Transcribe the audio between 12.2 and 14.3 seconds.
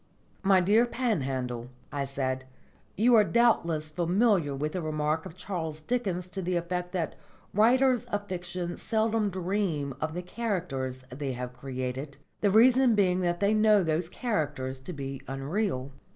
the reason being that they know those